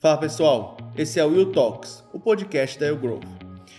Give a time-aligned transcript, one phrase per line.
[0.00, 3.28] Fala pessoal, esse é o Will Talks, o podcast da Growth.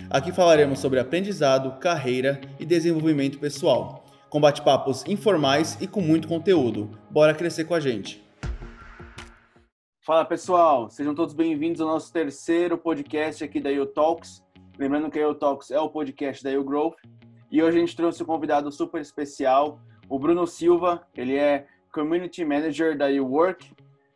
[0.07, 6.91] Aqui falaremos sobre aprendizado, carreira e desenvolvimento pessoal, com bate-papos informais e com muito conteúdo.
[7.09, 8.23] Bora crescer com a gente.
[10.05, 14.43] Fala pessoal, sejam todos bem-vindos ao nosso terceiro podcast aqui da U Talks.
[14.77, 16.97] Lembrando que a U Talks é o podcast da U Growth
[17.51, 21.01] e hoje a gente trouxe um convidado super especial, o Bruno Silva.
[21.17, 23.73] Ele é Community Manager da Work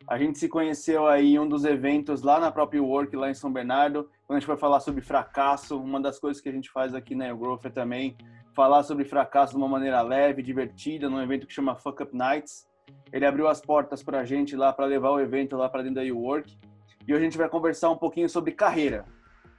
[0.08, 3.34] a gente se conheceu aí em um dos eventos lá na própria Work, lá em
[3.34, 5.80] São Bernardo, quando a gente foi falar sobre fracasso.
[5.80, 8.16] Uma das coisas que a gente faz aqui na Growth é também
[8.54, 12.68] falar sobre fracasso de uma maneira leve, divertida, num evento que chama Fuck Up Nights.
[13.12, 15.96] Ele abriu as portas para a gente lá, para levar o evento lá para dentro
[15.96, 16.56] da Work.
[17.06, 19.04] E hoje a gente vai conversar um pouquinho sobre carreira.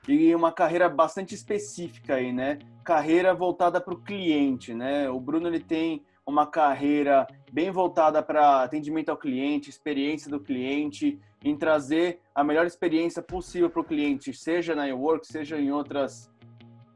[0.08, 2.59] E uma carreira bastante específica aí, né?
[2.86, 5.09] Carreira voltada para o cliente, né?
[5.09, 11.17] O Bruno ele tem uma carreira bem voltada para atendimento ao cliente, experiência do cliente,
[11.41, 16.30] em trazer a melhor experiência possível para o cliente, seja na Work, seja em outras,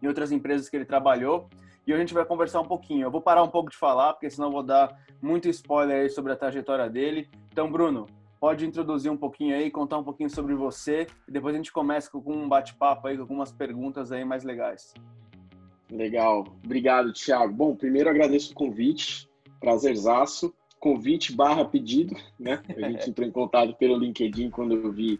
[0.03, 1.47] em outras empresas que ele trabalhou.
[1.87, 3.07] E a gente vai conversar um pouquinho.
[3.07, 6.33] Eu vou parar um pouco de falar, porque senão vou dar muito spoiler aí sobre
[6.33, 7.29] a trajetória dele.
[7.51, 8.05] Então, Bruno,
[8.39, 12.11] pode introduzir um pouquinho aí, contar um pouquinho sobre você, e depois a gente começa
[12.11, 14.93] com um bate-papo aí, com algumas perguntas aí mais legais.
[15.91, 16.45] Legal.
[16.63, 17.53] Obrigado, Thiago.
[17.53, 19.29] Bom, primeiro agradeço o convite.
[19.59, 20.53] Prazerzaço.
[20.79, 22.63] Convite barra pedido, né?
[22.69, 25.19] A gente entrou em contato pelo LinkedIn quando eu vi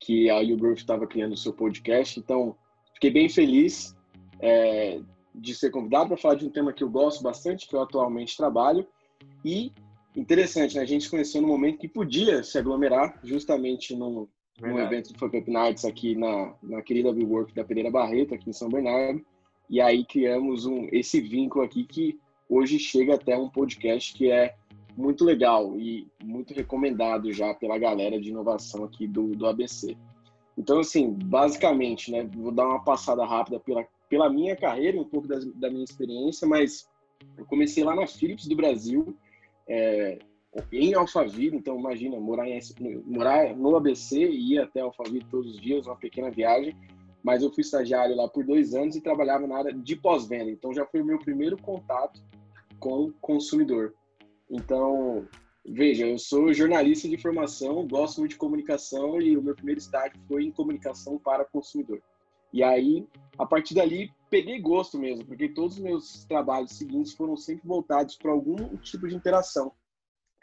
[0.00, 2.18] que a YouGrowth estava criando o seu podcast.
[2.18, 2.56] Então,
[2.94, 3.94] fiquei bem feliz
[4.40, 5.00] é,
[5.34, 8.36] de ser convidado para falar de um tema que eu gosto bastante, que eu atualmente
[8.36, 8.86] trabalho.
[9.44, 9.72] E
[10.16, 10.82] interessante, né?
[10.82, 14.28] A gente se conheceu no momento que podia se aglomerar, justamente no,
[14.60, 18.50] no evento do Fuck Up Nights aqui na, na querida WeWork da Pereira Barreto, aqui
[18.50, 19.24] em São Bernardo.
[19.68, 24.54] E aí criamos um, esse vínculo aqui que hoje chega até um podcast que é
[24.96, 29.96] muito legal e muito recomendado já pela galera de inovação aqui do, do ABC.
[30.56, 35.28] Então, assim, basicamente, né, vou dar uma passada rápida pela, pela minha carreira, um pouco
[35.28, 36.88] da, da minha experiência, mas
[37.36, 39.14] eu comecei lá na Philips do Brasil,
[39.68, 40.18] é,
[40.72, 42.58] em Alphaville, então imagina, morar, em,
[43.04, 46.74] morar no ABC e ir até Alphaville todos os dias, uma pequena viagem,
[47.26, 50.48] mas eu fui estagiário lá por dois anos e trabalhava na área de pós-venda.
[50.48, 52.22] Então já foi o meu primeiro contato
[52.78, 53.92] com o consumidor.
[54.48, 55.26] Então,
[55.68, 60.16] veja, eu sou jornalista de formação, gosto muito de comunicação e o meu primeiro estágio
[60.28, 62.00] foi em comunicação para consumidor.
[62.52, 63.04] E aí,
[63.36, 68.14] a partir dali, peguei gosto mesmo, porque todos os meus trabalhos seguintes foram sempre voltados
[68.14, 69.72] para algum tipo de interação,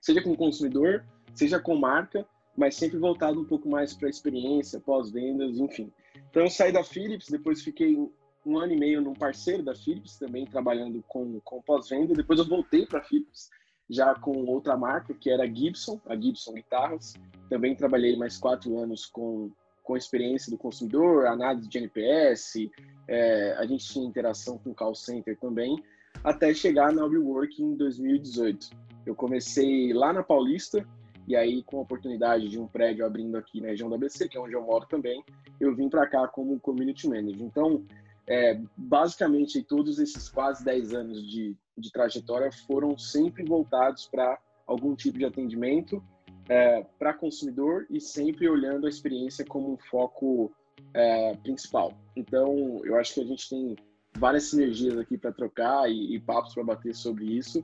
[0.02, 2.28] seja com o consumidor, seja com marca,
[2.58, 5.90] mas sempre voltado um pouco mais para a experiência, pós-vendas, enfim.
[6.30, 7.98] Então eu saí da Philips, depois fiquei
[8.46, 12.14] um ano e meio num parceiro da Philips também trabalhando com, com pós-venda.
[12.14, 13.50] Depois eu voltei para a Philips
[13.90, 17.14] já com outra marca que era a Gibson, a Gibson Guitarras.
[17.50, 19.52] Também trabalhei mais quatro anos com
[19.84, 22.70] com experiência do consumidor, análise de NPS,
[23.08, 25.76] é, a gente tinha interação com o call center também,
[26.24, 28.70] até chegar na WeWork em 2018.
[29.06, 30.88] Eu comecei lá na Paulista,
[31.28, 34.38] e aí, com a oportunidade de um prédio abrindo aqui na região da ABC, que
[34.38, 35.24] é onde eu moro também,
[35.60, 37.42] eu vim para cá como community manager.
[37.42, 37.86] Então,
[38.28, 44.96] é, basicamente, todos esses quase 10 anos de, de trajetória foram sempre voltados para algum
[44.96, 46.04] tipo de atendimento
[46.50, 50.52] é, para consumidor e sempre olhando a experiência como um foco
[50.94, 51.94] é, principal.
[52.16, 53.76] Então, eu acho que a gente tem
[54.18, 57.64] várias sinergias aqui para trocar e, e papos para bater sobre isso.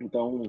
[0.00, 0.42] Então,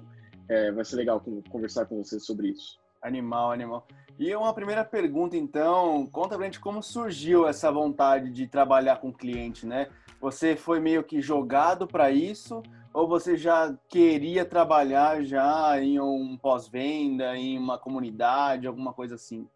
[0.50, 2.80] é, vai ser legal conversar com você sobre isso.
[3.02, 3.88] Animal, animal.
[4.20, 9.12] E uma primeira pergunta, então, conta pra gente como surgiu essa vontade de trabalhar com
[9.12, 9.88] cliente, né?
[10.20, 12.62] Você foi meio que jogado para isso
[12.94, 19.48] ou você já queria trabalhar já em um pós-venda, em uma comunidade, alguma coisa assim?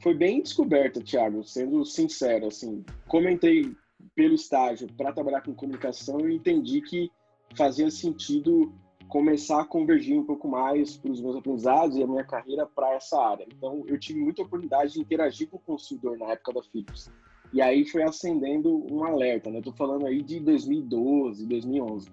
[0.00, 3.74] Foi bem descoberta, Thiago, sendo sincero, assim, comentei
[4.14, 7.10] pelo estágio para trabalhar com comunicação e entendi que
[7.54, 8.72] fazia sentido
[9.08, 12.94] começar a convergir um pouco mais para os meus aprendizados e a minha carreira para
[12.94, 13.46] essa área.
[13.50, 17.10] Então, eu tive muita oportunidade de interagir com o consumidor na época da Philips.
[17.52, 19.58] E aí foi acendendo um alerta, né?
[19.58, 22.08] Estou falando aí de 2012, 2011.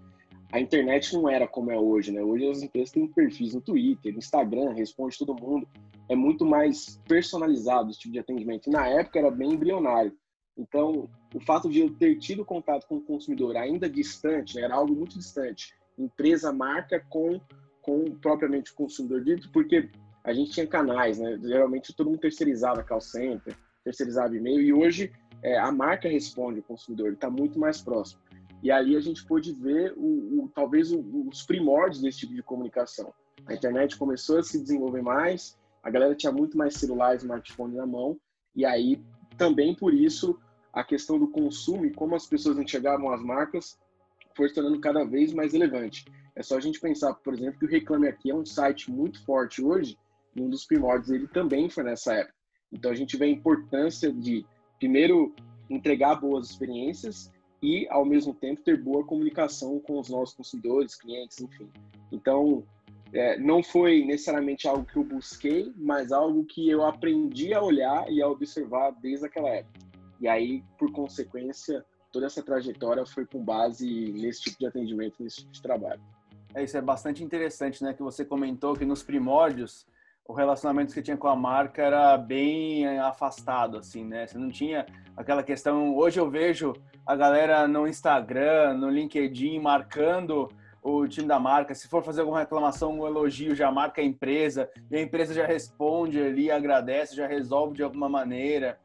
[0.52, 2.22] A internet não era como é hoje, né?
[2.22, 5.68] Hoje as empresas têm perfis no Twitter, no Instagram, responde todo mundo.
[6.08, 8.70] É muito mais personalizado esse tipo de atendimento.
[8.70, 10.16] na época era bem embrionário.
[10.56, 14.62] Então, o fato de eu ter tido contato com o consumidor ainda distante, né?
[14.62, 17.40] era algo muito distante, empresa, marca com,
[17.82, 19.90] com propriamente o consumidor dito, porque
[20.24, 21.38] a gente tinha canais, né?
[21.42, 25.12] Geralmente todo mundo terceirizava call center, terceirizava e-mail, e hoje
[25.42, 28.22] é, a marca responde o consumidor, ele está muito mais próximo.
[28.62, 32.42] E aí a gente pôde ver o, o talvez o, os primórdios desse tipo de
[32.42, 33.14] comunicação.
[33.46, 37.86] A internet começou a se desenvolver mais a galera tinha muito mais celular, smartphone na
[37.86, 38.18] mão,
[38.56, 39.04] e aí
[39.38, 40.40] também por isso
[40.72, 43.78] a questão do consumo e como as pessoas enxergavam as marcas
[44.36, 46.06] foi se tornando cada vez mais relevante.
[46.36, 49.24] É só a gente pensar, por exemplo, que o Reclame Aqui é um site muito
[49.24, 49.98] forte hoje,
[50.36, 52.36] e um dos primórdios ele também foi nessa época.
[52.72, 54.46] Então a gente vê a importância de,
[54.80, 55.34] primeiro,
[55.70, 57.32] entregar boas experiências
[57.62, 61.70] e, ao mesmo tempo, ter boa comunicação com os nossos consumidores, clientes, enfim.
[62.12, 62.64] Então,
[63.14, 68.12] é, não foi necessariamente algo que eu busquei, mas algo que eu aprendi a olhar
[68.12, 69.80] e a observar desde aquela época.
[70.20, 75.38] E aí, por consequência, toda essa trajetória foi com base nesse tipo de atendimento, nesse
[75.38, 76.00] tipo de trabalho.
[76.54, 77.94] É, isso é bastante interessante, né?
[77.94, 79.86] Que você comentou que nos primórdios
[80.26, 84.28] o relacionamento que tinha com a marca era bem afastado, assim, né?
[84.28, 84.86] Você não tinha
[85.18, 85.98] aquela questão.
[85.98, 86.74] Hoje eu vejo
[87.06, 90.48] a galera no Instagram, no LinkedIn, marcando
[90.82, 91.74] o time da marca.
[91.74, 95.46] Se for fazer alguma reclamação, um elogio, já marca a empresa e a empresa já
[95.46, 98.78] responde ali, agradece, já resolve de alguma maneira.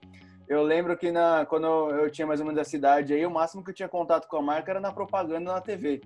[0.48, 3.62] Eu lembro que na, quando eu tinha mais ou menos a cidade aí, o máximo
[3.62, 6.00] que eu tinha contato com a marca era na propaganda na TV.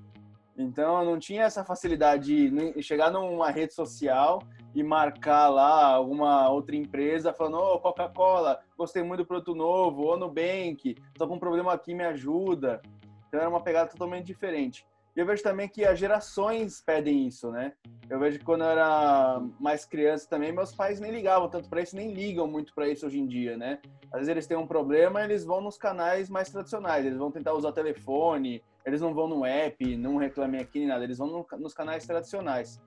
[0.59, 4.43] Então eu não tinha essa facilidade de chegar numa rede social
[4.75, 10.03] e marcar lá alguma outra empresa falando, ô oh, Coca-Cola, gostei muito do produto novo,
[10.03, 12.83] ou Nubank, tô com um problema aqui, me ajuda.
[13.29, 14.85] Então era uma pegada totalmente diferente.
[15.15, 17.75] E eu vejo também que as gerações pedem isso, né?
[18.09, 21.83] Eu vejo que quando eu era mais criança também, meus pais nem ligavam tanto para
[21.83, 23.79] isso, nem ligam muito para isso hoje em dia, né?
[24.07, 27.53] Às vezes eles têm um problema, eles vão nos canais mais tradicionais, eles vão tentar
[27.53, 31.47] usar telefone, eles não vão no app, não reclamem aqui nem nada, eles vão no,
[31.59, 32.81] nos canais tradicionais.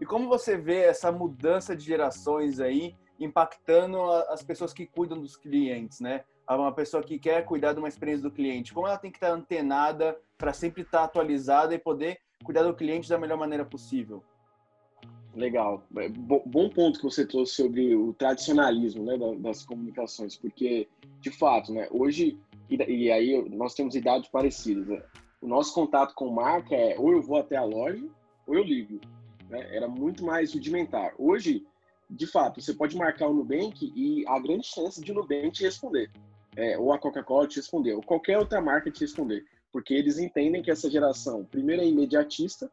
[0.00, 4.00] E como você vê essa mudança de gerações aí impactando
[4.30, 6.24] as pessoas que cuidam dos clientes, né?
[6.56, 9.30] Uma pessoa que quer cuidar de uma experiência do cliente, como ela tem que estar
[9.30, 14.24] antenada para sempre estar atualizada e poder cuidar do cliente da melhor maneira possível?
[15.34, 15.84] Legal.
[15.96, 20.88] É, bom ponto que você trouxe sobre o tradicionalismo né, das comunicações, porque,
[21.20, 22.38] de fato, né, hoje,
[22.70, 25.02] e aí nós temos idades parecidas, né?
[25.40, 28.04] o nosso contato com marca é ou eu vou até a loja
[28.46, 29.00] ou eu ligo.
[29.48, 29.76] Né?
[29.76, 31.14] Era muito mais rudimentar.
[31.18, 31.64] Hoje,
[32.10, 35.62] de fato, você pode marcar o Nubank e a grande chance de o Nubank te
[35.62, 36.10] responder
[36.56, 40.62] é, ou a Coca-Cola te responder, ou qualquer outra marca te responder, porque eles entendem
[40.62, 42.70] que essa geração, primeiro, é imediatista,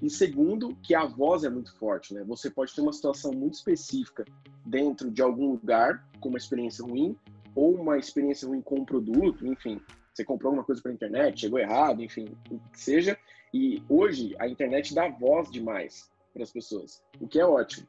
[0.00, 2.24] e segundo, que a voz é muito forte, né?
[2.24, 4.24] Você pode ter uma situação muito específica
[4.66, 7.16] dentro de algum lugar, com uma experiência ruim,
[7.54, 9.80] ou uma experiência ruim com um produto, enfim,
[10.12, 13.18] você comprou alguma coisa pela internet, chegou errado, enfim, o que seja.
[13.52, 17.86] E hoje a internet dá voz demais para as pessoas, o que é ótimo.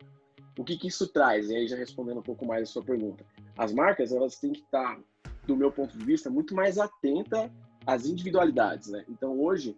[0.58, 1.50] O que, que isso traz?
[1.50, 3.26] E aí já respondendo um pouco mais a sua pergunta.
[3.58, 5.00] As marcas, elas têm que estar
[5.46, 7.52] do meu ponto de vista, muito mais atenta
[7.86, 9.04] às individualidades, né?
[9.10, 9.78] Então, hoje,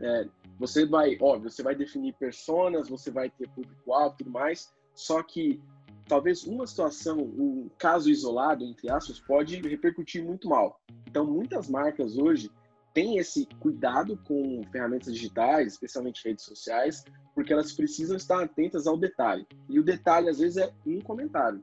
[0.00, 5.22] é, você vai, óbvio, você vai definir personas, você vai ter público-alvo tudo mais, só
[5.22, 5.60] que
[6.08, 10.80] talvez uma situação, um caso isolado, entre aspas, pode repercutir muito mal.
[11.06, 12.50] Então, muitas marcas hoje
[12.94, 17.04] têm esse cuidado com ferramentas digitais, especialmente redes sociais,
[17.34, 19.46] porque elas precisam estar atentas ao detalhe.
[19.68, 21.62] E o detalhe, às vezes, é um comentário,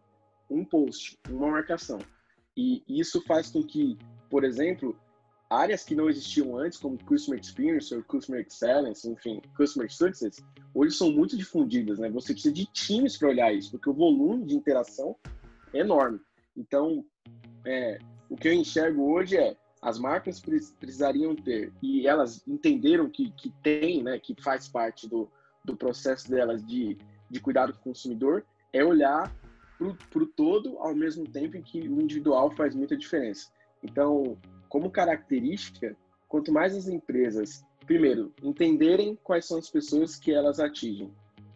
[0.49, 1.97] um post, uma marcação.
[2.55, 3.97] E isso faz com que,
[4.29, 4.95] por exemplo,
[5.49, 10.95] áreas que não existiam antes, como Customer Experience ou Customer Excellence, enfim, Customer Success, hoje
[10.95, 12.09] são muito difundidas, né?
[12.09, 15.15] Você precisa de times para olhar isso, porque o volume de interação
[15.73, 16.19] é enorme.
[16.55, 17.05] Então,
[17.65, 23.31] é, o que eu enxergo hoje é as marcas precisariam ter, e elas entenderam que,
[23.31, 25.29] que tem, né, que faz parte do,
[25.63, 26.97] do processo delas de,
[27.29, 29.31] de cuidado com o consumidor, é olhar
[29.77, 33.51] para o todo, ao mesmo tempo em que o individual faz muita diferença.
[33.83, 34.37] Então,
[34.69, 35.95] como característica,
[36.27, 41.11] quanto mais as empresas, primeiro, entenderem quais são as pessoas que elas atingem,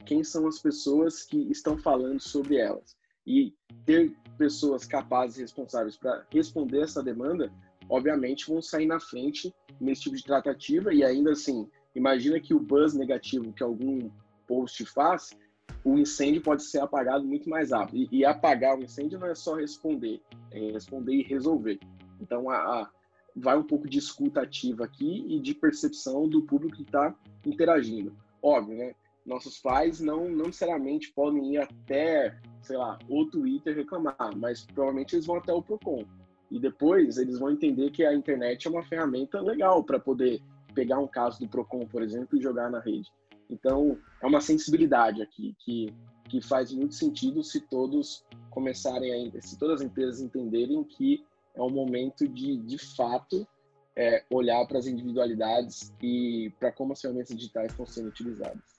[0.05, 2.95] quem são as pessoas que estão falando sobre elas,
[3.25, 3.53] e
[3.85, 7.51] ter pessoas capazes e responsáveis para responder essa demanda,
[7.89, 12.59] obviamente vão sair na frente nesse tipo de tratativa e ainda assim, imagina que o
[12.59, 14.09] buzz negativo que algum
[14.47, 15.37] post faz
[15.83, 17.97] o incêndio pode ser apagado muito mais rápido.
[18.11, 20.21] E, e, apagar o incêndio não é só responder,
[20.51, 21.79] é responder e resolver.
[22.19, 22.89] Então, a, a,
[23.35, 28.15] vai um pouco de escuta ativa aqui e de percepção do público que está interagindo.
[28.41, 28.95] Óbvio, né?
[29.25, 35.15] Nossos pais não, não necessariamente podem ir até, sei lá, o Twitter reclamar, mas provavelmente
[35.15, 36.05] eles vão até o Procon.
[36.49, 40.41] E depois eles vão entender que a internet é uma ferramenta legal para poder
[40.73, 43.11] pegar um caso do Procon, por exemplo, e jogar na rede.
[43.49, 45.93] Então, é uma sensibilidade aqui que,
[46.29, 51.61] que faz muito sentido se todos começarem a, se todas as empresas entenderem que é
[51.61, 53.47] um momento de, de fato,
[53.95, 58.77] é, olhar para as individualidades e para como as ferramentas digitais estão sendo utilizadas.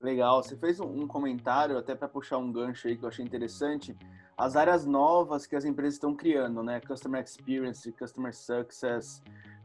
[0.00, 3.96] Legal, você fez um comentário, até para puxar um gancho aí que eu achei interessante,
[4.36, 6.80] as áreas novas que as empresas estão criando, né?
[6.80, 9.22] Customer Experience, Customer Success,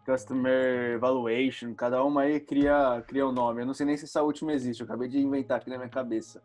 [0.10, 3.62] Customer Evaluation, cada uma aí cria, cria um nome.
[3.62, 5.90] Eu não sei nem se essa última existe, eu acabei de inventar aqui na minha
[5.90, 6.42] cabeça.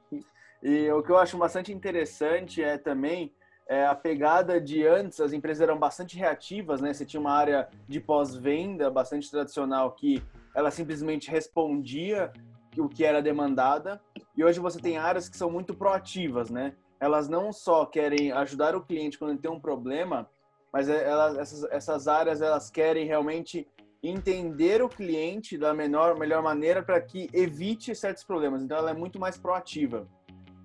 [0.62, 3.32] E o que eu acho bastante interessante é também
[3.66, 6.92] é, a pegada de antes, as empresas eram bastante reativas, né?
[6.92, 10.22] Você tinha uma área de pós-venda bastante tradicional que
[10.54, 12.30] ela simplesmente respondia
[12.76, 13.98] o que era demandada.
[14.36, 16.74] E hoje você tem áreas que são muito proativas, né?
[17.00, 20.28] Elas não só querem ajudar o cliente quando ele tem um problema,
[20.74, 23.64] mas é, elas, essas, essas áreas elas querem realmente
[24.02, 28.60] entender o cliente da menor, melhor maneira para que evite certos problemas.
[28.60, 30.08] Então ela é muito mais proativa.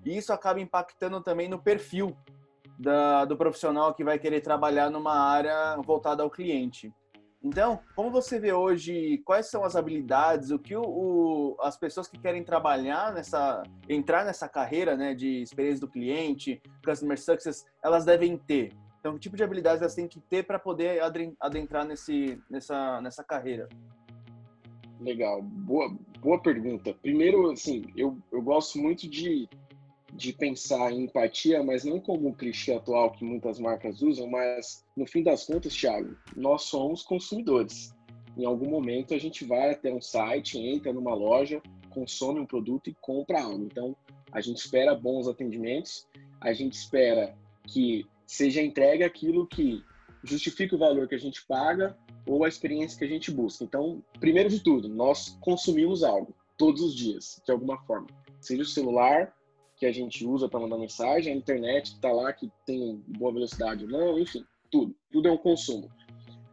[0.04, 2.16] E isso acaba impactando também no perfil
[2.76, 6.92] da, do profissional que vai querer trabalhar numa área voltada ao cliente.
[7.40, 12.08] Então, como você vê hoje, quais são as habilidades, o que o, o, as pessoas
[12.08, 18.04] que querem trabalhar nessa, entrar nessa carreira né, de experiência do cliente, customer success, elas
[18.04, 18.72] devem ter?
[19.00, 21.00] Então, que tipo de habilidades elas têm que ter para poder
[21.40, 23.68] adentrar nesse, nessa, nessa carreira?
[25.00, 26.94] Legal, boa, boa pergunta.
[27.00, 29.48] Primeiro, assim, eu, eu gosto muito de
[30.12, 34.84] de pensar em empatia, mas não como um clichê atual que muitas marcas usam, mas
[34.96, 37.94] no fim das contas, Thiago, nós somos consumidores.
[38.36, 42.90] Em algum momento a gente vai até um site, entra numa loja, consome um produto
[42.90, 43.64] e compra algo.
[43.64, 43.96] Então,
[44.32, 46.06] a gente espera bons atendimentos,
[46.40, 47.34] a gente espera
[47.66, 49.84] que seja entregue aquilo que
[50.22, 53.64] justifique o valor que a gente paga ou a experiência que a gente busca.
[53.64, 58.06] Então, primeiro de tudo, nós consumimos algo todos os dias, de alguma forma.
[58.40, 59.34] Seja o celular,
[59.76, 63.32] que a gente usa para mandar mensagem, a internet que está lá, que tem boa
[63.32, 64.94] velocidade ou não, enfim, tudo.
[65.10, 65.90] Tudo é um consumo.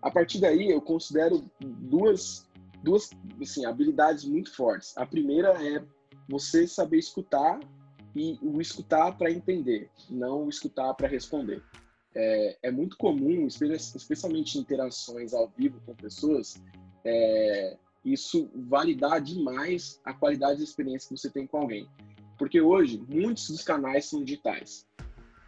[0.01, 2.49] A partir daí, eu considero duas,
[2.83, 4.97] duas assim, habilidades muito fortes.
[4.97, 5.83] A primeira é
[6.27, 7.59] você saber escutar
[8.17, 11.63] e o escutar para entender, não o escutar para responder.
[12.15, 16.59] É, é, muito comum, especialmente em interações ao vivo com pessoas,
[17.05, 21.87] é, isso validar demais a qualidade de experiência que você tem com alguém.
[22.37, 24.87] Porque hoje, muitos dos canais são digitais.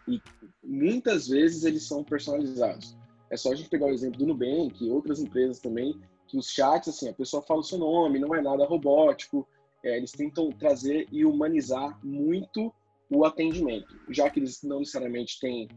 [0.08, 0.22] E
[0.64, 2.96] muitas vezes eles são personalizados.
[3.30, 6.50] É só a gente pegar o exemplo do Nubank e outras empresas também, que os
[6.50, 9.48] chats, assim, a pessoa fala o seu nome, não é nada robótico.
[9.84, 12.74] É, eles tentam trazer e humanizar muito
[13.10, 15.68] o atendimento, já que eles não necessariamente têm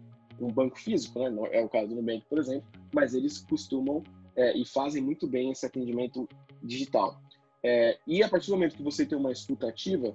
[0.41, 1.49] um banco físico, né?
[1.53, 4.03] é o caso do Nubank, por exemplo, mas eles costumam
[4.37, 6.29] é, e fazem muito bem esse atendimento
[6.63, 7.21] digital.
[7.63, 10.15] É, e a partir do momento que você tem uma escuta ativa,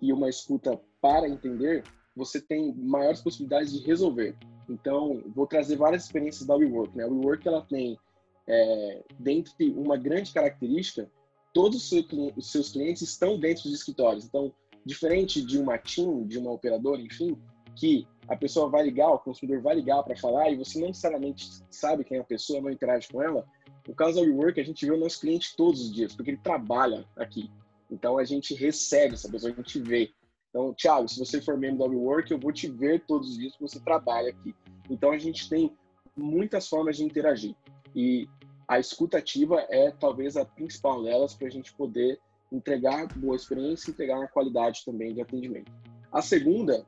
[0.00, 1.82] e uma escuta para entender,
[2.14, 4.36] você tem maiores possibilidades de resolver.
[4.68, 6.96] Então, vou trazer várias experiências da WeWork.
[6.96, 7.04] Né?
[7.04, 7.98] A WeWork ela tem,
[8.46, 11.10] é, dentre uma grande característica,
[11.52, 14.24] todos os seus clientes estão dentro dos escritórios.
[14.24, 14.52] Então,
[14.84, 17.36] diferente de uma team, de uma operadora, enfim,
[17.76, 21.48] que a pessoa vai ligar, o consumidor vai ligar para falar e você não necessariamente
[21.70, 23.46] sabe quem é a pessoa, não interage com ela.
[23.86, 26.40] No caso da WeWork, a gente vê o nosso cliente todos os dias, porque ele
[26.42, 27.50] trabalha aqui.
[27.90, 30.10] Então a gente recebe essa pessoa, a gente vê.
[30.50, 33.54] Então, Thiago, se você for membro da WeWork, eu vou te ver todos os dias
[33.54, 34.54] que você trabalha aqui.
[34.90, 35.72] Então a gente tem
[36.16, 37.54] muitas formas de interagir.
[37.94, 38.28] E
[38.68, 42.20] a escuta ativa é talvez a principal delas para a gente poder
[42.52, 45.72] entregar boa experiência e entregar uma qualidade também de atendimento.
[46.12, 46.86] A segunda,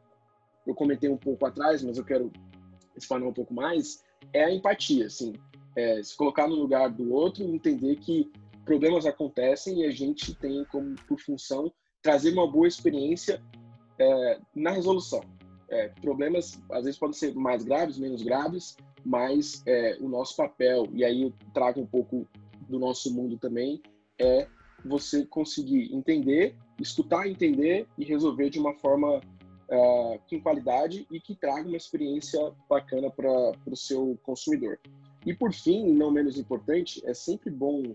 [0.67, 2.31] eu comentei um pouco atrás, mas eu quero
[2.95, 5.33] expandir um pouco mais, é a empatia, assim,
[5.75, 8.31] é, se colocar no lugar do outro, entender que
[8.65, 11.73] problemas acontecem e a gente tem como por função
[12.03, 13.43] trazer uma boa experiência
[13.99, 15.23] é, na resolução.
[15.69, 20.87] É, problemas às vezes podem ser mais graves, menos graves, mas é, o nosso papel
[20.93, 22.27] e aí eu trago um pouco
[22.69, 23.81] do nosso mundo também
[24.19, 24.47] é
[24.85, 31.35] você conseguir entender, escutar, entender e resolver de uma forma uh, com qualidade e que
[31.35, 34.79] traga uma experiência bacana para o seu consumidor.
[35.27, 37.95] E por fim, não menos importante, é sempre bom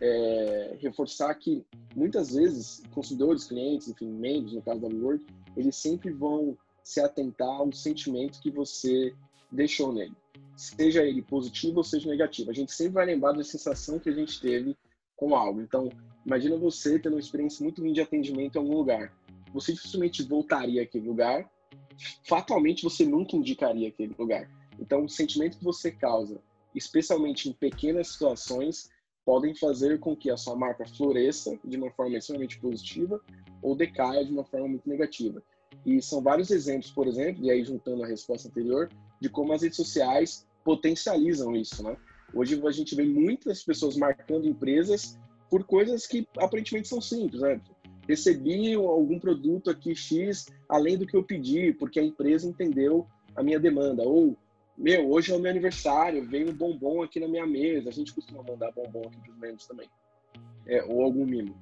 [0.00, 1.64] é, reforçar que
[1.94, 5.26] muitas vezes consumidores, clientes, enfim, membros, no caso da WeWork,
[5.56, 9.12] eles sempre vão se atentar ao sentimento que você
[9.50, 10.14] deixou nele,
[10.60, 12.50] seja ele positivo ou seja negativo.
[12.50, 14.76] A gente sempre vai lembrar da sensação que a gente teve
[15.16, 15.62] com algo.
[15.62, 15.88] Então,
[16.24, 19.10] imagina você tendo uma experiência muito ruim de atendimento em algum lugar.
[19.54, 21.50] Você dificilmente voltaria àquele lugar.
[22.28, 24.50] Fatalmente, você nunca indicaria aquele lugar.
[24.78, 26.38] Então, o sentimento que você causa,
[26.74, 28.90] especialmente em pequenas situações,
[29.24, 33.18] podem fazer com que a sua marca floresça de uma forma extremamente positiva
[33.62, 35.42] ou decaia de uma forma muito negativa.
[35.86, 38.90] E são vários exemplos, por exemplo, e aí juntando a resposta anterior,
[39.20, 41.96] de como as redes sociais potencializam isso, né?
[42.32, 47.60] Hoje a gente vê muitas pessoas marcando empresas por coisas que aparentemente são simples, né?
[48.10, 53.42] recebi algum produto aqui X além do que eu pedi, porque a empresa entendeu a
[53.42, 54.02] minha demanda.
[54.02, 54.36] Ou,
[54.76, 57.88] meu, hoje é o meu aniversário, veio um bombom aqui na minha mesa.
[57.88, 59.88] A gente costuma mandar bombom aqui para os membros também.
[60.66, 61.54] É, ou algum mimo.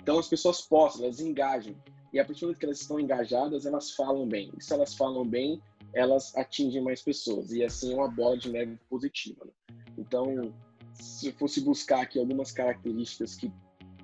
[0.00, 1.74] Então as pessoas postam, elas engajam.
[2.12, 4.52] E a partir do momento que elas estão engajadas, elas falam bem.
[4.56, 5.60] E se elas falam bem,
[5.96, 7.50] elas atingem mais pessoas.
[7.52, 9.46] E assim é uma bola de neve positiva.
[9.46, 9.74] Né?
[9.96, 10.54] Então,
[10.92, 13.50] se eu fosse buscar aqui algumas características que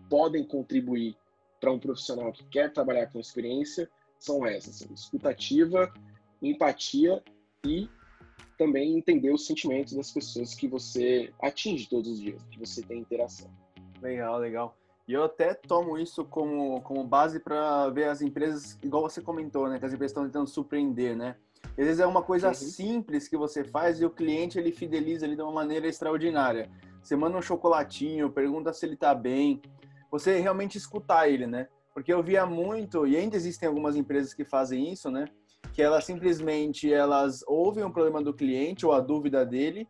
[0.09, 1.15] podem contribuir
[1.61, 5.93] para um profissional que quer trabalhar com experiência, são essas: assim, escutativa,
[6.41, 7.23] empatia
[7.67, 7.89] e
[8.57, 13.01] também entender os sentimentos das pessoas que você atinge todos os dias, que você tem
[13.01, 13.51] interação.
[14.01, 14.77] Legal, legal.
[15.07, 19.69] E eu até tomo isso como, como base para ver as empresas, igual você comentou,
[19.69, 19.79] né?
[19.79, 21.37] Que as empresas estão tentando surpreender, né?
[21.71, 22.55] Às vezes é uma coisa uhum.
[22.55, 26.71] simples que você faz e o cliente ele fideliza ali de uma maneira extraordinária.
[27.03, 29.61] Você manda um chocolatinho, pergunta se ele está bem.
[30.11, 31.69] Você realmente escutar ele, né?
[31.95, 35.27] Porque eu via muito, e ainda existem algumas empresas que fazem isso, né?
[35.73, 39.89] Que elas simplesmente elas ouvem o problema do cliente ou a dúvida dele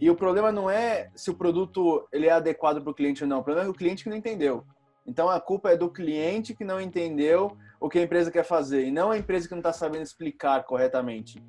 [0.00, 3.28] e o problema não é se o produto ele é adequado para o cliente ou
[3.28, 3.40] não.
[3.40, 4.64] O problema é o cliente que não entendeu.
[5.06, 7.56] Então a culpa é do cliente que não entendeu
[7.86, 10.64] o que a empresa quer fazer e não a empresa que não está sabendo explicar
[10.64, 11.40] corretamente.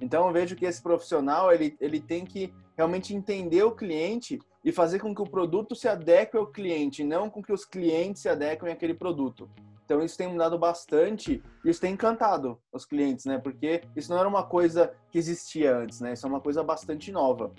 [0.00, 4.72] Então eu vejo que esse profissional ele, ele tem que realmente entender o cliente e
[4.72, 8.28] fazer com que o produto se adeque ao cliente, não com que os clientes se
[8.28, 9.48] adequem àquele produto.
[9.84, 13.38] Então isso tem mudado bastante e isso tem encantado os clientes, né?
[13.38, 16.14] Porque isso não era uma coisa que existia antes, né?
[16.14, 17.52] Isso é uma coisa bastante nova.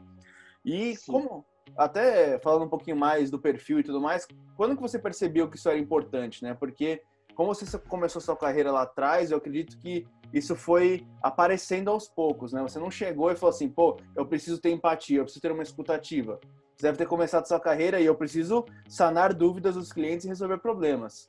[0.65, 1.11] E Sim.
[1.11, 1.45] como
[1.77, 4.27] até falando um pouquinho mais do perfil e tudo mais,
[4.57, 6.53] quando que você percebeu que isso era importante, né?
[6.53, 7.01] Porque
[7.35, 12.53] como você começou sua carreira lá atrás, eu acredito que isso foi aparecendo aos poucos,
[12.53, 12.61] né?
[12.61, 15.63] Você não chegou e falou assim, pô, eu preciso ter empatia, eu preciso ter uma
[15.63, 16.39] escutativa.
[16.75, 20.57] Você deve ter começado sua carreira e eu preciso sanar dúvidas dos clientes e resolver
[20.57, 21.27] problemas.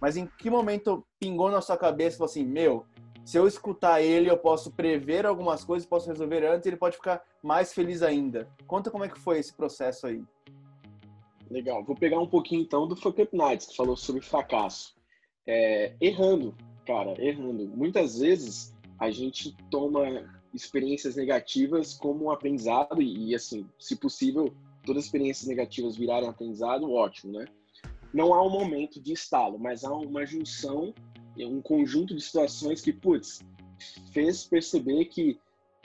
[0.00, 2.84] Mas em que momento pingou na sua cabeça e falou assim, meu,
[3.24, 7.22] se eu escutar ele, eu posso prever algumas coisas, posso resolver antes, ele pode ficar
[7.42, 8.48] mais feliz ainda.
[8.66, 10.24] Conta como é que foi esse processo aí.
[11.50, 11.84] Legal.
[11.84, 14.94] Vou pegar um pouquinho então do Fuck Up Nights, que falou sobre fracasso.
[15.46, 16.54] É, errando,
[16.86, 17.68] cara, errando.
[17.68, 20.24] Muitas vezes a gente toma
[20.54, 26.90] experiências negativas como um aprendizado e, assim, se possível, todas as experiências negativas virarem aprendizado,
[26.92, 27.46] ótimo, né?
[28.12, 30.92] Não há um momento de estalo, mas há uma junção
[31.38, 33.40] um conjunto de situações que, putz,
[34.12, 35.38] fez perceber que,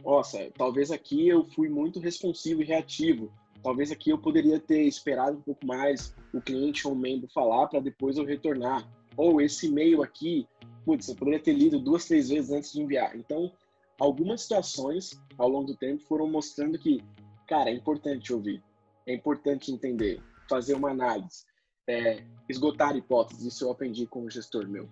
[0.04, 3.32] nossa, talvez aqui eu fui muito responsivo e reativo.
[3.64, 7.68] Talvez aqui eu poderia ter esperado um pouco mais o cliente ou o membro falar
[7.68, 8.88] para depois eu retornar.
[9.18, 10.48] Ou esse e-mail aqui,
[10.86, 13.16] putz, eu poderia ter lido duas, três vezes antes de enviar.
[13.18, 13.52] Então,
[14.00, 17.04] algumas situações ao longo do tempo foram mostrando que,
[17.48, 18.64] cara, é importante ouvir,
[19.08, 21.46] é importante entender, fazer uma análise,
[21.88, 23.46] é, esgotar hipóteses.
[23.46, 24.88] Isso eu aprendi com o gestor meu.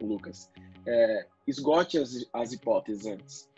[0.00, 0.50] Lucas.
[0.84, 3.48] É, esgote as, as hipóteses antes.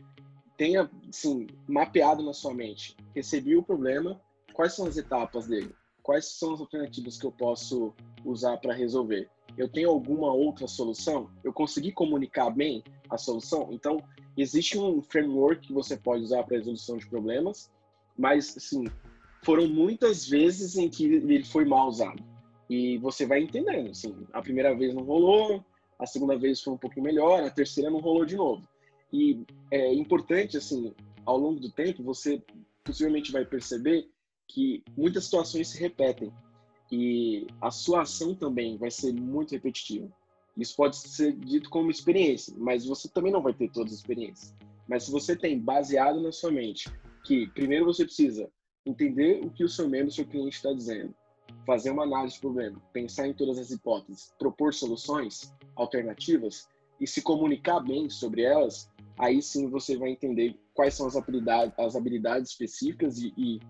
[0.57, 2.97] Tenha, sim, mapeado na sua mente.
[3.15, 4.21] Recebi o problema,
[4.53, 5.75] quais são as etapas dele?
[6.03, 9.29] Quais são as alternativas que eu posso usar para resolver?
[9.57, 11.31] Eu tenho alguma outra solução?
[11.43, 13.69] Eu consegui comunicar bem a solução?
[13.71, 14.03] Então,
[14.37, 17.71] existe um framework que você pode usar para resolução de problemas,
[18.19, 18.85] mas, assim,
[19.45, 22.23] foram muitas vezes em que ele foi mal usado.
[22.69, 25.65] E você vai entendendo, assim, a primeira vez não rolou,
[25.99, 28.67] a segunda vez foi um pouquinho melhor, a terceira não rolou de novo.
[29.13, 30.93] E é importante, assim,
[31.25, 32.43] ao longo do tempo, você
[32.83, 34.09] possivelmente vai perceber
[34.49, 36.33] que muitas situações se repetem
[36.95, 40.09] e a sua ação também vai ser muito repetitiva.
[40.57, 44.55] Isso pode ser dito como experiência, mas você também não vai ter todas as experiências.
[44.89, 46.89] Mas se você tem baseado na sua mente
[47.25, 48.49] que primeiro você precisa
[48.87, 51.13] entender o que o seu membro, seu cliente está dizendo,
[51.67, 56.69] fazer uma análise do problema, pensar em todas as hipóteses, propor soluções alternativas
[57.01, 61.77] e se comunicar bem sobre elas, aí sim você vai entender quais são as habilidades,
[61.77, 63.61] as habilidades específicas e, e,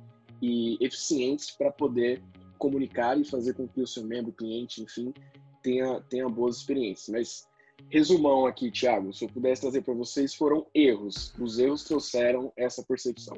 [0.43, 2.23] e eficientes para poder
[2.59, 5.13] comunicar e fazer com que o seu membro, cliente, enfim,
[5.63, 7.09] tenha, tenha boas experiências.
[7.09, 7.49] Mas,
[7.89, 11.35] resumão aqui, Thiago, se eu pudesse trazer para vocês, foram erros.
[11.39, 13.37] Os erros trouxeram essa percepção.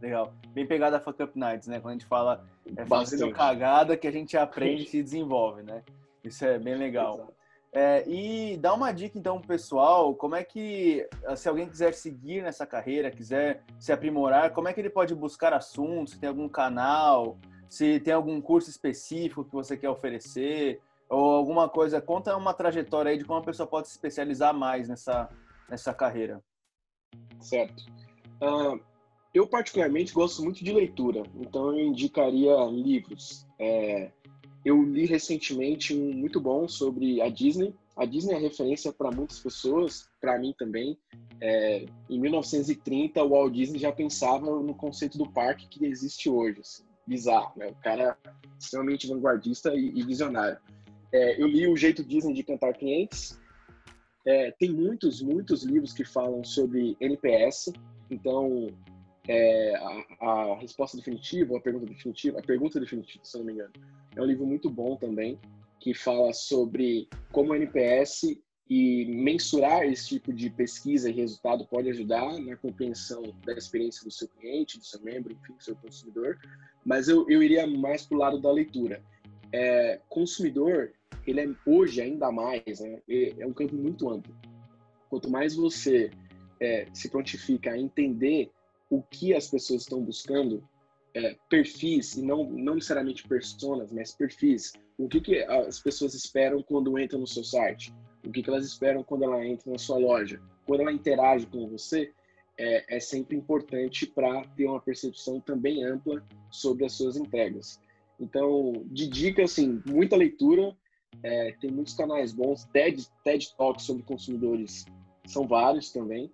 [0.00, 0.32] Legal.
[0.54, 1.78] Bem pegada a Fuck Up Nights, né?
[1.78, 3.32] Quando a gente fala é fazendo Bastante.
[3.34, 5.82] cagada que a gente aprende e se desenvolve, né?
[6.24, 7.32] Isso é bem legal.
[7.72, 12.66] É, e dá uma dica então pessoal, como é que, se alguém quiser seguir nessa
[12.66, 17.38] carreira, quiser se aprimorar, como é que ele pode buscar assuntos, tem algum canal,
[17.70, 23.12] se tem algum curso específico que você quer oferecer, ou alguma coisa, conta uma trajetória
[23.12, 25.30] aí de como a pessoa pode se especializar mais nessa,
[25.68, 26.42] nessa carreira.
[27.40, 27.84] Certo.
[28.42, 28.80] Uh,
[29.32, 33.46] eu, particularmente, gosto muito de leitura, então eu indicaria livros.
[33.58, 34.10] É,
[34.64, 37.72] eu li recentemente um muito bom sobre a Disney.
[37.96, 40.98] A Disney é referência para muitas pessoas, para mim também.
[41.40, 46.60] É, em 1930, o Walt Disney já pensava no conceito do parque que existe hoje.
[46.60, 47.66] Assim, bizarro, né?
[47.66, 50.58] O cara é extremamente vanguardista e, e visionário.
[51.12, 53.38] É, eu li O Jeito Disney de Cantar Clientes.
[54.24, 57.72] É, tem muitos, muitos livros que falam sobre NPS.
[58.08, 58.68] Então,
[59.26, 59.74] é,
[60.20, 63.72] a, a, resposta definitiva, a pergunta definitiva, a pergunta definitiva, se não me engano,
[64.14, 65.38] é um livro muito bom também,
[65.80, 68.38] que fala sobre como o NPS
[68.70, 74.12] e mensurar esse tipo de pesquisa e resultado pode ajudar na compreensão da experiência do
[74.12, 76.38] seu cliente, do seu membro, enfim, do seu consumidor.
[76.84, 79.02] Mas eu, eu iria mais para o lado da leitura.
[79.52, 80.92] É, consumidor,
[81.26, 84.32] ele é hoje ainda mais, né, é um campo muito amplo.
[85.08, 86.12] Quanto mais você
[86.60, 88.52] é, se prontifica a entender
[88.88, 90.62] o que as pessoas estão buscando,
[91.12, 94.74] é, perfis, e não, não necessariamente personas, mas perfis.
[94.96, 97.92] O que, que as pessoas esperam quando entram no seu site?
[98.24, 100.40] O que, que elas esperam quando ela entra na sua loja?
[100.66, 102.12] Quando ela interage com você,
[102.58, 107.80] é, é sempre importante para ter uma percepção também ampla sobre as suas entregas.
[108.18, 110.76] Então, de dica, assim, muita leitura,
[111.22, 114.84] é, tem muitos canais bons, TED, TED Talks sobre consumidores
[115.26, 116.30] são vários também.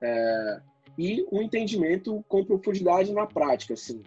[0.00, 0.60] É,
[0.96, 4.02] e um entendimento com profundidade na prática, assim.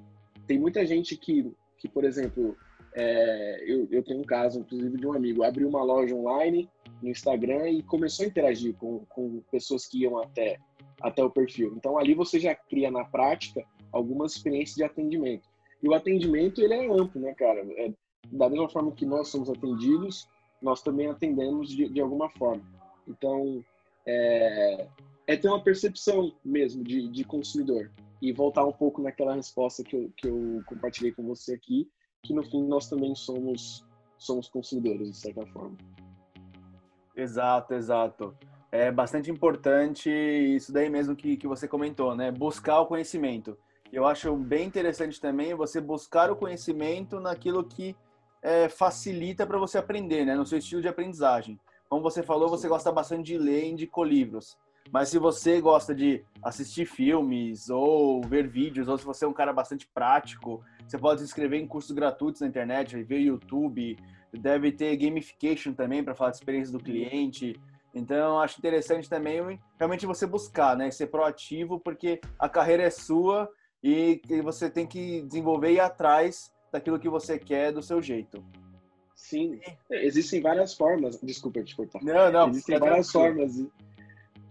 [0.45, 2.57] Tem muita gente que, que por exemplo,
[2.93, 6.69] é, eu, eu tenho um caso, inclusive, de um amigo, abriu uma loja online
[7.01, 10.59] no Instagram e começou a interagir com, com pessoas que iam até,
[11.01, 11.73] até o perfil.
[11.75, 15.49] Então, ali você já cria na prática algumas experiências de atendimento.
[15.81, 17.65] E o atendimento, ele é amplo, né, cara?
[17.77, 17.91] É,
[18.31, 20.27] da mesma forma que nós somos atendidos,
[20.61, 22.63] nós também atendemos de, de alguma forma.
[23.07, 23.63] Então,
[24.05, 24.87] é,
[25.27, 29.95] é ter uma percepção mesmo de, de consumidor e voltar um pouco naquela resposta que
[29.95, 31.89] eu, que eu compartilhei com você aqui,
[32.23, 33.83] que no fim nós também somos
[34.21, 35.75] somos consumidores de certa forma.
[37.15, 38.35] Exato, exato.
[38.71, 42.31] É bastante importante isso daí mesmo que, que você comentou, né?
[42.31, 43.57] Buscar o conhecimento.
[43.91, 47.95] Eu acho bem interessante também você buscar o conhecimento naquilo que
[48.41, 50.35] é, facilita para você aprender, né?
[50.35, 51.59] No seu estilo de aprendizagem.
[51.89, 54.57] Como você falou, você gosta bastante de ler e indicou livros.
[54.89, 59.33] Mas se você gosta de assistir filmes ou ver vídeos, ou se você é um
[59.33, 63.97] cara bastante prático, você pode se inscrever em cursos gratuitos na internet, ver YouTube,
[64.33, 67.59] deve ter gamification também para falar de experiência do cliente.
[67.93, 73.49] Então, acho interessante também realmente você buscar, né, ser proativo, porque a carreira é sua
[73.83, 78.43] e você tem que desenvolver e ir atrás daquilo que você quer do seu jeito.
[79.13, 81.19] Sim, existem várias formas.
[81.21, 82.01] Desculpa te cortar.
[82.01, 82.49] Não, não.
[82.49, 83.61] Existem várias formas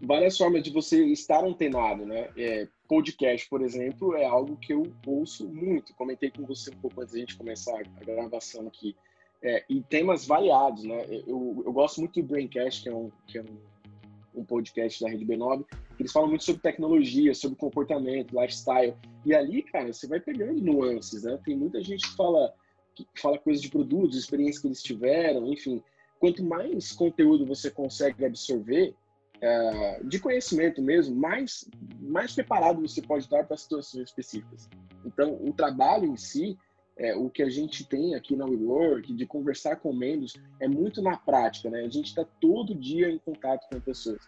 [0.00, 2.30] várias formas de você estar antenado, né?
[2.36, 5.94] É, podcast, por exemplo, é algo que eu ouço muito.
[5.94, 8.96] Comentei com você um pouco antes da gente começar a gravação aqui.
[9.42, 11.06] É, e temas variados, né?
[11.26, 15.08] Eu, eu gosto muito do Braincast, que é um, que é um, um podcast da
[15.08, 15.64] Rede B9,
[15.98, 18.94] eles falam muito sobre tecnologia, sobre comportamento, lifestyle.
[19.24, 21.38] E ali, cara, você vai pegando nuances, né?
[21.44, 22.54] Tem muita gente que fala,
[22.94, 25.82] que fala coisas de produtos, experiências que eles tiveram, enfim.
[26.18, 28.94] Quanto mais conteúdo você consegue absorver,
[29.42, 31.68] é, de conhecimento mesmo, mais,
[32.00, 34.68] mais preparado você pode estar para situações específicas.
[35.04, 36.58] Então, o trabalho em si,
[37.00, 41.00] é, o que a gente tem aqui na WeWork, de conversar com membros, é muito
[41.00, 41.80] na prática, né?
[41.80, 44.20] A gente está todo dia em contato com pessoas.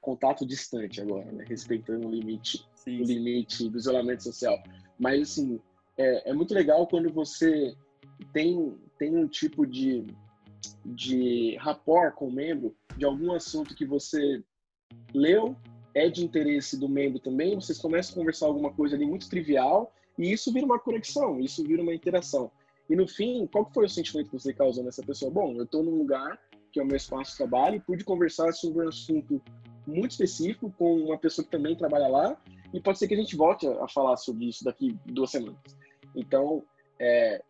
[0.00, 1.44] Contato distante agora, né?
[1.46, 4.60] Respeitando o limite, sim, o limite do isolamento social.
[4.98, 5.60] Mas, assim,
[5.96, 7.76] é, é muito legal quando você
[8.32, 10.04] tem, tem um tipo de,
[10.84, 14.42] de rapport com o membro de algum assunto que você
[15.14, 15.54] leu,
[15.94, 19.92] é de interesse do membro também, vocês começam a conversar alguma coisa ali muito trivial
[20.18, 22.50] e isso vira uma conexão, isso vira uma interação.
[22.90, 25.30] E no fim, qual foi o sentimento que você causou nessa pessoa?
[25.30, 26.40] Bom, eu estou num lugar
[26.72, 29.40] que é o meu espaço de trabalho e pude conversar sobre um assunto
[29.86, 32.36] muito específico com uma pessoa que também trabalha lá
[32.72, 35.58] e pode ser que a gente volte a falar sobre isso daqui duas semanas.
[36.14, 36.62] Então,
[36.98, 37.42] é,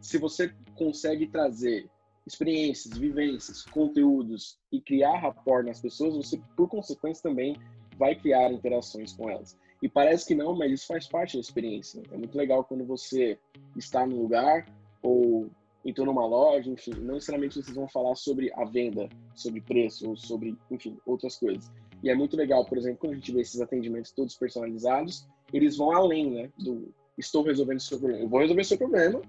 [0.00, 1.88] se você consegue trazer
[2.26, 7.56] experiências, vivências, conteúdos e criar rapport nas pessoas, você, por consequência, também
[7.98, 9.58] vai criar interações com elas.
[9.82, 12.02] E parece que não, mas isso faz parte da experiência.
[12.12, 13.38] É muito legal quando você
[13.76, 14.66] está num lugar
[15.02, 15.48] ou
[15.84, 20.16] entrou numa loja, enfim, não necessariamente vocês vão falar sobre a venda, sobre preço ou
[20.16, 21.70] sobre, enfim, outras coisas.
[22.02, 25.76] E é muito legal, por exemplo, quando a gente vê esses atendimentos todos personalizados, eles
[25.76, 28.22] vão além, né, do estou resolvendo o seu problema.
[28.22, 29.22] Eu vou resolver o seu problema,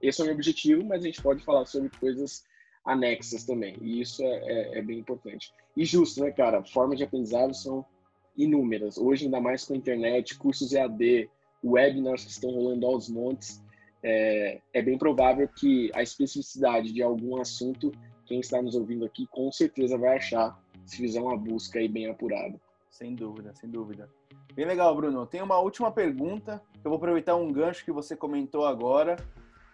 [0.00, 2.44] esse é o meu objetivo, mas a gente pode falar sobre coisas
[2.84, 3.76] anexas também.
[3.80, 5.52] E isso é, é, é bem importante.
[5.76, 6.62] E justo, né, cara?
[6.62, 7.84] Formas de aprendizado são
[8.36, 8.98] inúmeras.
[8.98, 11.30] Hoje, ainda mais com a internet, cursos EAD,
[11.64, 13.62] webinars que estão rolando aos montes.
[14.02, 17.90] é, é bem provável que a especificidade de algum assunto,
[18.24, 22.08] quem está nos ouvindo aqui, com certeza vai achar se fizer uma busca aí bem
[22.08, 22.60] apurada.
[22.90, 24.08] Sem dúvida, sem dúvida.
[24.54, 25.26] Bem legal, Bruno.
[25.26, 26.62] Tem uma última pergunta.
[26.82, 29.16] Eu vou aproveitar um gancho que você comentou agora,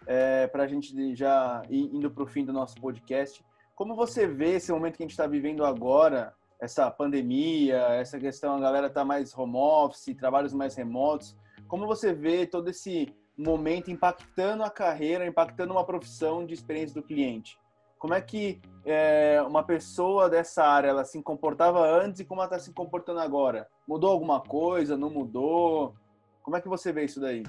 [0.05, 3.43] é, para a gente já ir indo para o fim do nosso podcast.
[3.75, 8.55] Como você vê esse momento que a gente está vivendo agora, essa pandemia, essa questão,
[8.55, 11.35] a galera está mais home office, trabalhos mais remotos.
[11.67, 17.05] Como você vê todo esse momento impactando a carreira, impactando uma profissão de experiência do
[17.05, 17.59] cliente?
[17.99, 22.47] Como é que é, uma pessoa dessa área ela se comportava antes e como ela
[22.47, 23.67] está se comportando agora?
[23.85, 24.95] Mudou alguma coisa?
[24.95, 25.93] Não mudou?
[26.41, 27.43] Como é que você vê isso daí?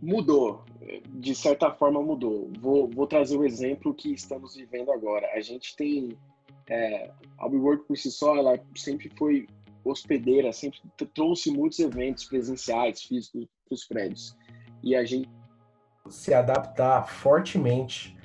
[0.00, 0.64] Mudou,
[1.08, 2.52] de certa forma mudou.
[2.60, 5.28] Vou, vou trazer o um exemplo que estamos vivendo agora.
[5.34, 6.16] A gente tem
[6.70, 9.46] é, a WeWork por si só, ela sempre foi
[9.84, 10.78] hospedeira, sempre
[11.14, 14.36] trouxe muitos eventos presenciais, físicos para os prédios.
[14.82, 15.28] E a gente
[16.08, 18.16] se adaptar fortemente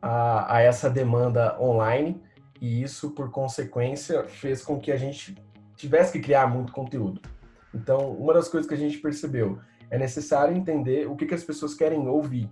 [0.00, 2.20] a, a essa demanda online
[2.60, 5.36] e isso, por consequência, fez com que a gente
[5.76, 7.20] tivesse que criar muito conteúdo.
[7.74, 9.58] Então, uma das coisas que a gente percebeu
[9.90, 12.48] é necessário entender o que, que as pessoas querem ouvir,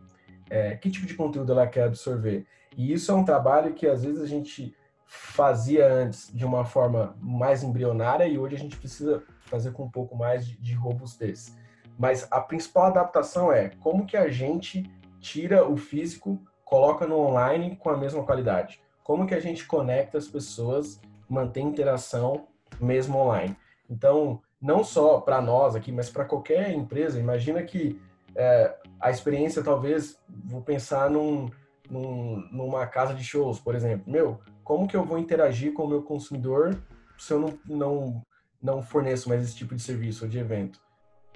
[0.49, 2.47] é, que tipo de conteúdo ela quer absorver.
[2.77, 4.75] E isso é um trabalho que às vezes a gente
[5.13, 9.91] fazia antes de uma forma mais embrionária e hoje a gente precisa fazer com um
[9.91, 11.53] pouco mais de, de robustez.
[11.99, 17.75] Mas a principal adaptação é como que a gente tira o físico, coloca no online
[17.75, 18.81] com a mesma qualidade.
[19.03, 22.47] Como que a gente conecta as pessoas, mantém interação
[22.81, 23.57] mesmo online.
[23.91, 28.01] Então, não só para nós aqui, mas para qualquer empresa, imagina que
[28.37, 31.51] é, a experiência talvez, vou pensar num,
[31.91, 34.05] num, numa casa de shows, por exemplo.
[34.11, 34.39] Meu,
[34.71, 36.81] como que eu vou interagir com o meu consumidor
[37.19, 38.23] se eu não, não,
[38.63, 40.81] não forneço mais esse tipo de serviço ou de evento?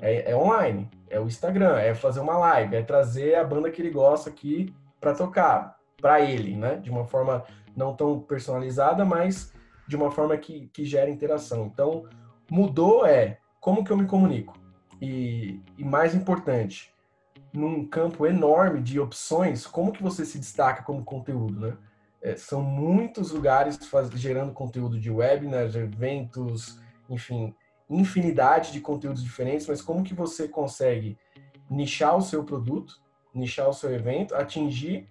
[0.00, 3.82] É, é, online, é o Instagram, é fazer uma live, é trazer a banda que
[3.82, 6.76] ele gosta aqui para tocar, para ele, né?
[6.76, 7.42] De uma forma
[7.74, 9.52] não tão personalizada, mas
[9.88, 11.66] de uma forma que, que gera interação.
[11.66, 12.06] Então,
[12.48, 14.56] mudou é como que eu me comunico.
[15.02, 16.94] E, e mais importante,
[17.52, 21.76] num campo enorme de opções, como que você se destaca como conteúdo, né?
[22.24, 27.54] É, são muitos lugares faz, gerando conteúdo de webinars, eventos, enfim,
[27.88, 31.18] infinidade de conteúdos diferentes, mas como que você consegue
[31.68, 32.98] nichar o seu produto,
[33.34, 35.06] nichar o seu evento, atingir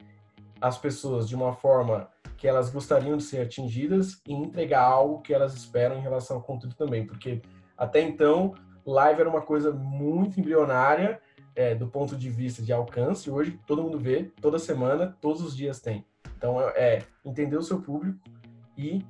[0.60, 5.36] as pessoas de uma forma que elas gostariam de ser atingidas e entregar algo que
[5.36, 7.44] elas esperam em relação ao conteúdo também, porque
[7.78, 11.22] até então live era uma coisa muito embrionária
[11.56, 13.30] é, do ponto de vista de alcance.
[13.30, 16.04] Hoje todo mundo vê, toda semana, todos os dias tem.
[16.44, 18.20] Então é, é entender o seu público
[18.78, 19.02] e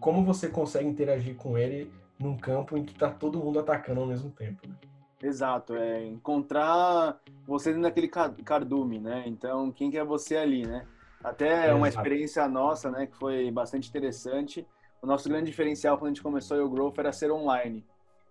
[0.00, 4.06] como você consegue interagir com ele num campo em que está todo mundo atacando ao
[4.08, 4.66] mesmo tempo.
[4.66, 4.74] Né?
[5.22, 9.22] Exato, é encontrar você dentro daquele cardume, né?
[9.26, 10.84] Então, quem que é você ali, né?
[11.22, 14.66] Até é uma experiência nossa, né, que foi bastante interessante.
[15.00, 17.86] O nosso grande diferencial quando a gente começou o Growth era ser online.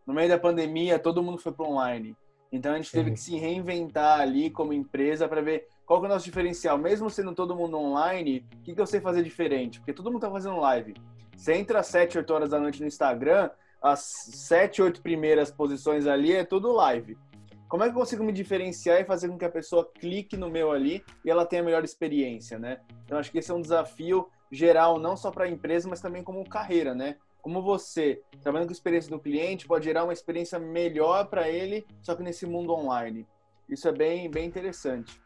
[0.05, 2.17] No meio da pandemia, todo mundo foi para online.
[2.51, 6.09] Então a gente teve que se reinventar ali como empresa para ver qual que é
[6.09, 6.77] o nosso diferencial?
[6.77, 9.77] Mesmo sendo todo mundo online, o que, que eu sei fazer diferente?
[9.77, 10.93] Porque todo mundo tá fazendo live.
[11.35, 13.49] Você entra às 7, 8 horas da noite no Instagram,
[13.81, 17.17] as 7, 8 primeiras posições ali é tudo live.
[17.67, 20.49] Como é que eu consigo me diferenciar e fazer com que a pessoa clique no
[20.49, 22.79] meu ali e ela tenha a melhor experiência, né?
[23.03, 26.23] Então acho que esse é um desafio geral, não só para a empresa, mas também
[26.23, 27.17] como carreira, né?
[27.41, 31.85] Como você, trabalhando com a experiência do cliente, pode gerar uma experiência melhor para ele,
[32.01, 33.27] só que nesse mundo online.
[33.67, 35.19] Isso é bem, bem interessante.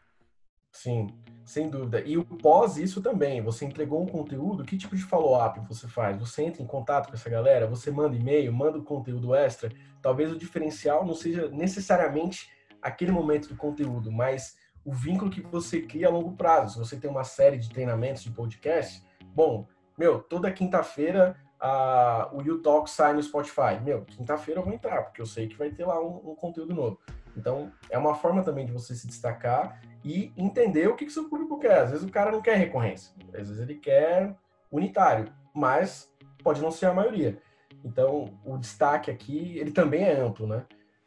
[0.76, 1.08] Sim,
[1.42, 2.02] sem dúvida.
[2.02, 6.18] E o pós isso também, você entregou um conteúdo, que tipo de follow-up você faz?
[6.18, 9.72] Você entra em contato com essa galera, você manda e-mail, manda o conteúdo extra.
[10.02, 12.50] Talvez o diferencial não seja necessariamente
[12.82, 16.74] aquele momento do conteúdo, mas o vínculo que você cria a longo prazo.
[16.74, 19.02] Se você tem uma série de treinamentos, de podcast,
[19.34, 23.80] bom, meu, toda quinta-feira a, o YouTalk sai no Spotify.
[23.82, 26.74] Meu, quinta-feira eu vou entrar, porque eu sei que vai ter lá um, um conteúdo
[26.74, 27.00] novo.
[27.36, 31.28] Então, é uma forma também de você se destacar e entender o que, que seu
[31.28, 31.80] público quer.
[31.80, 34.36] Às vezes o cara não quer recorrência, às vezes ele quer
[34.70, 36.14] unitário, mas
[36.44, 37.42] pode não ser a maioria.
[37.84, 40.64] Então, o destaque aqui, ele também é amplo, né?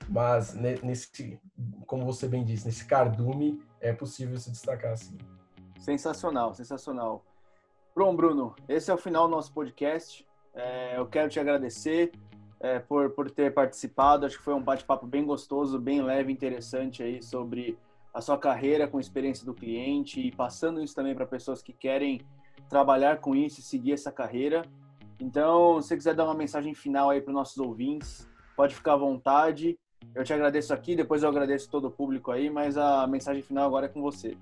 [0.10, 1.40] Mas nesse,
[1.88, 5.18] como você bem disse, nesse cardume é possível se destacar assim.
[5.80, 7.24] Sensacional, sensacional.
[7.96, 10.28] Bom, Bruno, esse é o final do nosso podcast.
[10.54, 12.12] É, eu quero te agradecer
[12.60, 14.26] é, por, por ter participado.
[14.26, 17.78] Acho que foi um bate-papo bem gostoso, bem leve, interessante aí sobre
[18.14, 21.74] a sua carreira com a experiência do cliente e passando isso também para pessoas que
[21.74, 22.22] querem
[22.70, 24.64] trabalhar com isso e seguir essa carreira.
[25.20, 28.94] Então, se você quiser dar uma mensagem final aí para os nossos ouvintes, pode ficar
[28.94, 29.78] à vontade.
[30.16, 33.66] Eu te agradeço aqui, depois eu agradeço todo o público aí, mas a mensagem final
[33.66, 34.38] agora é com você.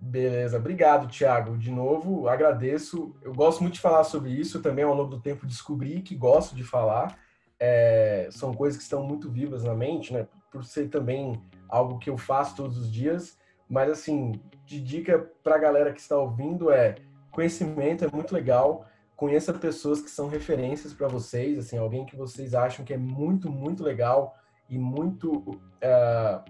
[0.00, 1.56] Beleza, obrigado, Thiago.
[1.56, 3.14] De novo, agradeço.
[3.22, 6.56] Eu gosto muito de falar sobre isso, também ao longo do tempo descobri que gosto
[6.56, 7.16] de falar.
[7.60, 10.26] É, são coisas que estão muito vivas na mente, né?
[10.50, 11.40] Por ser também
[11.72, 13.38] algo que eu faço todos os dias.
[13.68, 16.96] Mas, assim, de dica para a galera que está ouvindo é:
[17.30, 18.86] conhecimento é muito legal.
[19.16, 23.50] Conheça pessoas que são referências para vocês, assim, alguém que vocês acham que é muito,
[23.50, 24.36] muito legal
[24.68, 26.44] e muito uh,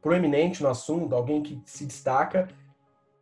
[0.00, 2.48] proeminente no assunto, alguém que se destaca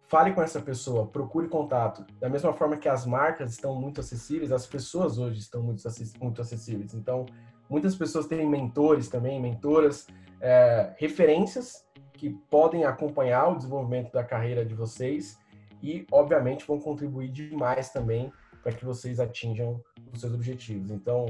[0.07, 2.05] fale com essa pessoa, procure contato.
[2.21, 5.83] Da mesma forma que as marcas estão muito acessíveis, as pessoas hoje estão muito,
[6.21, 6.95] muito acessíveis.
[6.95, 7.27] Então,
[7.69, 10.07] muitas pessoas têm mentores também, mentoras,
[10.41, 15.39] é, referências que podem acompanhar o desenvolvimento da carreira de vocês
[15.83, 19.81] e, obviamente, vão contribuir demais também para que vocês atinjam
[20.13, 20.91] os seus objetivos.
[20.91, 21.27] Então,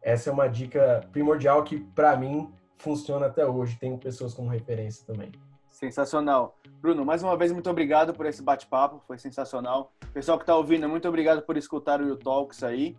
[0.00, 3.78] essa é uma dica primordial que, para mim, funciona até hoje.
[3.78, 5.32] Tenho pessoas como referência também.
[5.70, 6.58] Sensacional.
[6.80, 9.92] Bruno, mais uma vez, muito obrigado por esse bate-papo, foi sensacional.
[10.12, 12.96] Pessoal que está ouvindo, muito obrigado por escutar o YouTalks aí.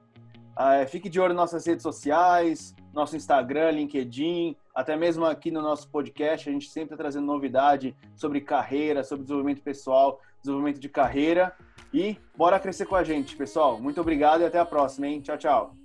[0.51, 5.61] Uh, fique de olho nas nossas redes sociais, nosso Instagram, LinkedIn, até mesmo aqui no
[5.61, 10.89] nosso podcast, a gente sempre está trazendo novidade sobre carreira, sobre desenvolvimento pessoal, desenvolvimento de
[10.89, 11.55] carreira.
[11.93, 13.79] E bora crescer com a gente, pessoal.
[13.79, 15.21] Muito obrigado e até a próxima, hein?
[15.21, 15.80] Tchau, tchau.